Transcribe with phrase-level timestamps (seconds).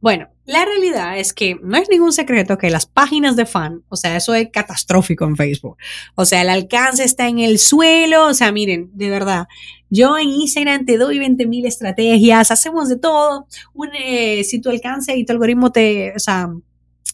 [0.00, 3.96] Bueno, la realidad es que no es ningún secreto que las páginas de fan, o
[3.96, 5.76] sea, eso es catastrófico en Facebook.
[6.14, 8.26] O sea, el alcance está en el suelo.
[8.26, 9.46] O sea, miren, de verdad,
[9.90, 13.46] yo en Instagram te doy 20 mil estrategias, hacemos de todo.
[13.92, 16.50] Eh, si tu alcance y tu algoritmo te, o sea,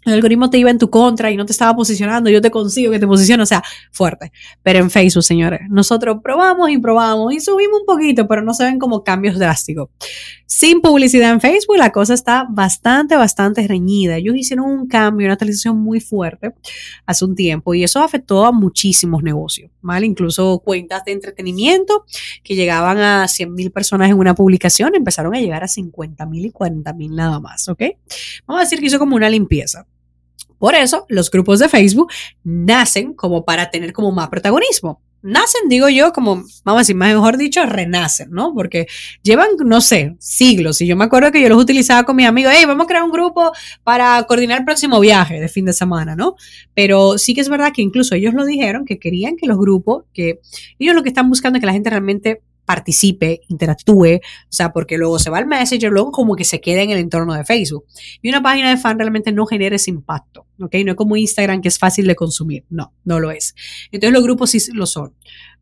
[0.07, 2.93] el algoritmo te iba en tu contra y no te estaba posicionando, yo te consigo
[2.93, 4.33] que te posicione, o sea, fuerte.
[4.63, 8.65] Pero en Facebook, señores, nosotros probamos y probamos y subimos un poquito, pero no se
[8.65, 9.89] ven como cambios drásticos.
[10.47, 14.17] Sin publicidad en Facebook, la cosa está bastante, bastante reñida.
[14.17, 16.53] Ellos hicieron un cambio, una actualización muy fuerte
[17.05, 20.07] hace un tiempo y eso afectó a muchísimos negocios, ¿vale?
[20.07, 22.05] Incluso cuentas de entretenimiento
[22.45, 26.47] que llegaban a 100 mil personas en una publicación empezaron a llegar a 50 mil
[26.47, 27.83] y 40 mil nada más, ¿ok?
[28.47, 29.87] Vamos a decir que hizo como una limpieza.
[30.59, 32.13] Por eso los grupos de Facebook
[32.45, 35.01] nacen como para tener como más protagonismo.
[35.23, 38.55] Nacen, digo yo, como, vamos a decir, mejor dicho, renacen, ¿no?
[38.55, 38.87] Porque
[39.23, 40.81] llevan, no sé, siglos.
[40.81, 43.03] Y yo me acuerdo que yo los utilizaba con mis amigos, hey, vamos a crear
[43.03, 43.51] un grupo
[43.83, 46.37] para coordinar el próximo viaje de fin de semana, ¿no?
[46.75, 50.05] Pero sí que es verdad que incluso ellos lo dijeron, que querían que los grupos,
[50.13, 50.41] que
[50.79, 54.99] ellos lo que están buscando es que la gente realmente participe, interactúe, o sea, porque
[54.99, 57.87] luego se va al Messenger, luego como que se queda en el entorno de Facebook.
[58.21, 60.75] Y una página de fan realmente no genera ese impacto, ¿ok?
[60.85, 63.55] No es como Instagram que es fácil de consumir, no, no lo es.
[63.91, 65.15] Entonces los grupos sí lo son.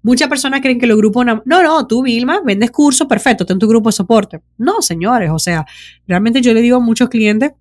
[0.02, 3.69] Muchas personas creen que los grupos, no, no, tú Vilma, vendes curso, perfecto, ten tu
[3.69, 4.41] grupo de soporte.
[4.58, 5.64] No, señores, o sea,
[6.06, 7.52] realmente yo le digo a muchos clientes,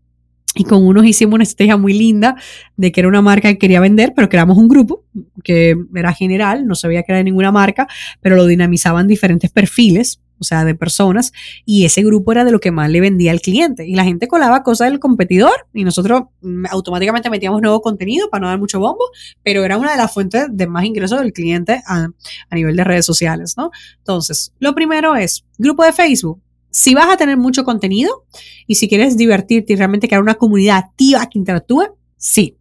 [0.55, 2.35] y con unos hicimos una estrategia muy linda
[2.77, 5.03] de que era una marca que quería vender, pero creamos un grupo
[5.43, 7.87] que era general, no sabía que era de ninguna marca,
[8.21, 11.31] pero lo dinamizaban diferentes perfiles, o sea, de personas,
[11.65, 13.87] y ese grupo era de lo que más le vendía al cliente.
[13.87, 18.41] Y la gente colaba cosas del competidor y nosotros mm, automáticamente metíamos nuevo contenido para
[18.41, 19.05] no dar mucho bombo,
[19.41, 22.09] pero era una de las fuentes de más ingresos del cliente a,
[22.49, 23.71] a nivel de redes sociales, ¿no?
[23.99, 26.41] Entonces, lo primero es grupo de Facebook
[26.73, 28.25] si vas a tener mucho contenido
[28.65, 32.57] y si quieres divertirte y realmente crear una comunidad activa que interactúe, sí.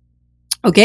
[0.62, 0.78] ¿Ok?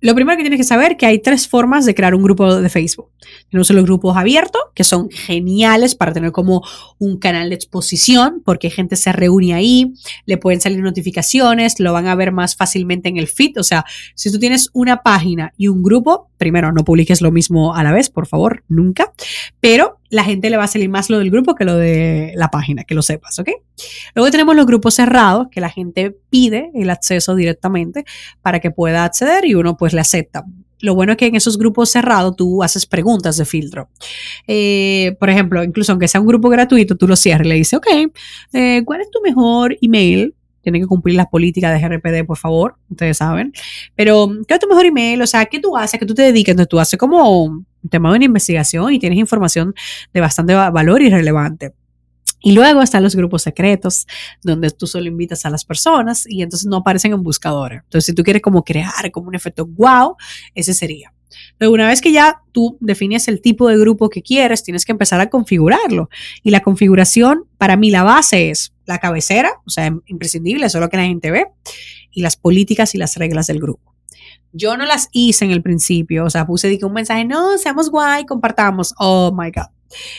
[0.00, 2.56] Lo primero que tienes que saber es que hay tres formas de crear un grupo
[2.56, 3.10] de Facebook.
[3.50, 6.62] Tenemos los grupos abiertos, que son geniales para tener como
[6.98, 9.92] un canal de exposición, porque gente se reúne ahí,
[10.26, 13.58] le pueden salir notificaciones, lo van a ver más fácilmente en el feed.
[13.58, 13.84] O sea,
[14.16, 17.92] si tú tienes una página y un grupo, primero no publiques lo mismo a la
[17.92, 19.12] vez, por favor, nunca,
[19.60, 22.50] pero la gente le va a salir más lo del grupo que lo de la
[22.50, 23.48] página, que lo sepas, ¿ok?
[24.14, 28.04] Luego tenemos los grupos cerrados, que la gente pide el acceso directamente
[28.42, 30.44] para que pueda acceder y uno pues le acepta.
[30.80, 33.88] Lo bueno es que en esos grupos cerrados tú haces preguntas de filtro.
[34.46, 37.78] Eh, por ejemplo, incluso aunque sea un grupo gratuito, tú lo cierras y le dices,
[37.78, 37.86] ok,
[38.52, 40.34] eh, ¿cuál es tu mejor email?
[40.62, 43.52] Tienen que cumplir las políticas de GRPD, por favor, ustedes saben.
[43.94, 45.20] Pero, ¿qué es tu mejor email?
[45.22, 45.98] O sea, ¿qué tú haces?
[45.98, 46.52] ¿Qué tú te dedicas?
[46.52, 49.74] Entonces, tú haces como un tema de una investigación y tienes información
[50.12, 51.74] de bastante valor y relevante.
[52.42, 54.06] Y luego están los grupos secretos,
[54.42, 57.82] donde tú solo invitas a las personas y entonces no aparecen en buscadores.
[57.84, 60.16] Entonces, si tú quieres como crear como un efecto wow,
[60.54, 61.12] ese sería.
[61.56, 64.92] Pero una vez que ya tú defines el tipo de grupo que quieres, tienes que
[64.92, 66.10] empezar a configurarlo.
[66.42, 70.82] Y la configuración, para mí, la base es la cabecera, o sea, imprescindible, eso es
[70.82, 71.46] lo que la gente ve,
[72.10, 73.94] y las políticas y las reglas del grupo.
[74.52, 78.26] Yo no las hice en el principio, o sea, puse un mensaje, no, seamos guay,
[78.26, 78.94] compartamos.
[78.98, 79.70] Oh my God.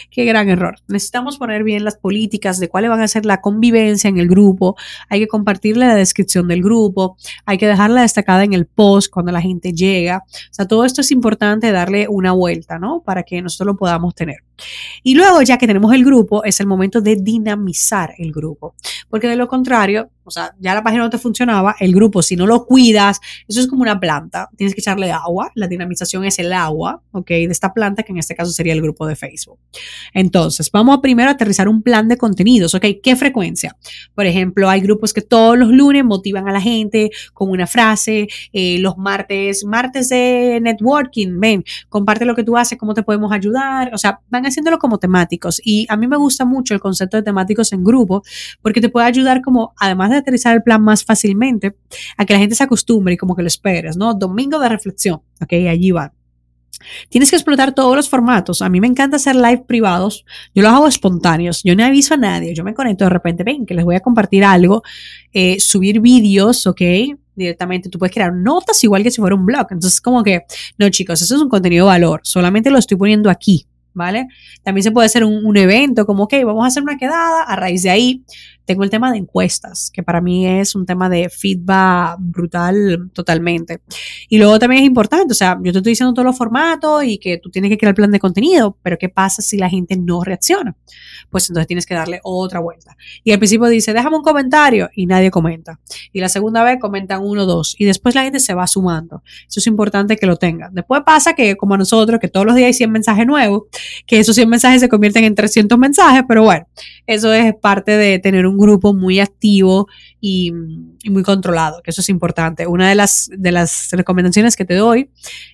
[0.09, 0.75] Qué gran error.
[0.87, 4.75] Necesitamos poner bien las políticas de cuáles van a ser la convivencia en el grupo.
[5.09, 7.17] Hay que compartirle la descripción del grupo.
[7.45, 10.23] Hay que dejarla destacada en el post cuando la gente llega.
[10.27, 13.01] O sea, todo esto es importante darle una vuelta, ¿no?
[13.03, 14.37] Para que nosotros lo podamos tener.
[15.03, 18.75] Y luego, ya que tenemos el grupo, es el momento de dinamizar el grupo.
[19.09, 22.35] Porque de lo contrario, o sea, ya la página no te funcionaba, el grupo, si
[22.35, 26.39] no lo cuidas, eso es como una planta, tienes que echarle agua, la dinamización es
[26.39, 27.27] el agua, ¿ok?
[27.27, 29.59] De esta planta, que en este caso sería el grupo de Facebook.
[30.13, 32.85] Entonces, vamos a primero aterrizar un plan de contenidos, ¿ok?
[33.01, 33.75] ¿Qué frecuencia?
[34.15, 38.27] Por ejemplo, hay grupos que todos los lunes motivan a la gente con una frase,
[38.53, 43.31] eh, los martes, martes de networking, ven, comparte lo que tú haces, cómo te podemos
[43.31, 47.17] ayudar, o sea, van haciéndolo como temáticos y a mí me gusta mucho el concepto
[47.17, 48.23] de temáticos en grupo
[48.61, 51.75] porque te puede ayudar como, además de aterrizar el plan más fácilmente,
[52.17, 54.13] a que la gente se acostumbre y como que lo esperes, ¿no?
[54.13, 56.13] Domingo de reflexión, ok, allí va.
[57.09, 58.61] Tienes que explotar todos los formatos.
[58.61, 60.25] A mí me encanta hacer live privados.
[60.53, 61.61] Yo los hago espontáneos.
[61.63, 62.53] Yo no aviso a nadie.
[62.53, 64.83] Yo me conecto de repente, ven, que les voy a compartir algo.
[65.31, 66.81] Eh, subir vídeos, ¿ok?
[67.35, 67.89] directamente.
[67.89, 69.67] Tú puedes crear notas igual que si fuera un blog.
[69.71, 70.43] Entonces, como que,
[70.77, 72.21] no, chicos, eso es un contenido de valor.
[72.23, 73.67] Solamente lo estoy poniendo aquí.
[73.93, 74.27] ¿Vale?
[74.63, 77.55] También se puede hacer un, un evento como, ok, vamos a hacer una quedada, a
[77.55, 78.23] raíz de ahí
[78.65, 83.81] tengo el tema de encuestas, que para mí es un tema de feedback brutal totalmente.
[84.29, 87.17] Y luego también es importante, o sea, yo te estoy diciendo todos los formatos y
[87.17, 89.97] que tú tienes que crear el plan de contenido, pero ¿qué pasa si la gente
[89.97, 90.75] no reacciona?
[91.29, 92.95] Pues entonces tienes que darle otra vuelta.
[93.23, 95.79] Y al principio dice, déjame un comentario y nadie comenta.
[96.11, 97.75] Y la segunda vez comentan uno, dos.
[97.77, 99.23] Y después la gente se va sumando.
[99.47, 100.73] Eso es importante que lo tengan.
[100.73, 103.63] Después pasa que, como a nosotros, que todos los días hay 100 mensajes nuevos,
[104.05, 106.67] que esos 100 mensajes se convierten en 300 mensajes, pero bueno,
[107.07, 109.87] eso es parte de tener un un grupo muy activo
[110.21, 112.67] y, muy controlado, que eso es importante.
[112.67, 115.09] Una de las, de las recomendaciones que te doy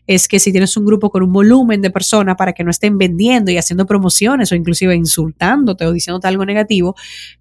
[0.05, 2.97] es que si tienes un grupo con un volumen de personas para que no estén
[2.97, 6.95] vendiendo y haciendo promociones o inclusive insultándote o diciéndote algo negativo,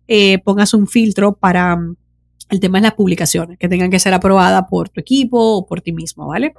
[0.06, 1.78] eh, pongas un filtro para
[2.50, 5.80] el tema es las publicaciones, que tengan que ser aprobadas por tu equipo o por
[5.80, 6.54] ti mismo, ¿vale?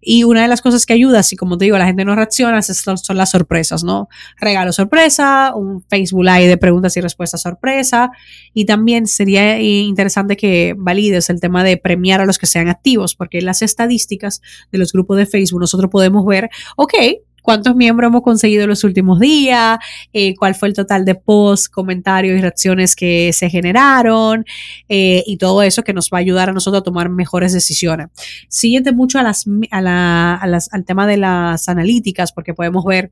[0.00, 2.60] Y una de las cosas que ayuda, si como te digo, la gente no reacciona,
[2.62, 4.08] son, son las sorpresas, ¿no?
[4.38, 8.10] Regalo sorpresa, un Facebook Live de preguntas y respuestas sorpresa.
[8.52, 13.14] Y también sería interesante que valides el tema de premiar a los que sean activos,
[13.14, 16.94] porque en las estadísticas de los grupos de Facebook nosotros podemos ver, ok,
[17.42, 19.78] cuántos miembros hemos conseguido los últimos días,
[20.12, 24.44] eh, cuál fue el total de posts, comentarios y reacciones que se generaron
[24.88, 28.08] eh, y todo eso que nos va a ayudar a nosotros a tomar mejores decisiones.
[28.48, 33.10] Siguiente mucho a las, al tema de las analíticas porque podemos ver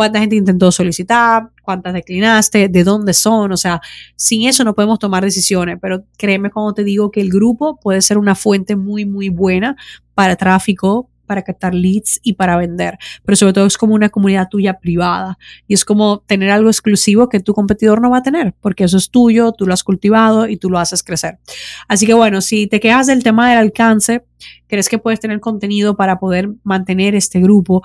[0.00, 3.82] cuánta gente intentó solicitar, cuántas declinaste, de dónde son, o sea,
[4.16, 8.00] sin eso no podemos tomar decisiones, pero créeme cuando te digo que el grupo puede
[8.00, 9.76] ser una fuente muy, muy buena
[10.14, 14.48] para tráfico, para captar leads y para vender, pero sobre todo es como una comunidad
[14.50, 15.38] tuya privada
[15.68, 18.96] y es como tener algo exclusivo que tu competidor no va a tener, porque eso
[18.96, 21.38] es tuyo, tú lo has cultivado y tú lo haces crecer.
[21.86, 24.24] Así que bueno, si te quedas del tema del alcance,
[24.66, 27.84] crees que puedes tener contenido para poder mantener este grupo,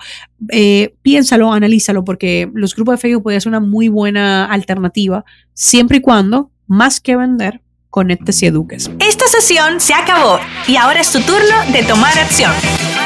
[0.50, 5.98] eh, piénsalo, analízalo, porque los grupos de Facebook pueden ser una muy buena alternativa, siempre
[5.98, 7.60] y cuando, más que vender,
[7.90, 8.90] conectes y eduques.
[8.98, 12.50] Esta sesión se acabó y ahora es tu turno de tomar acción.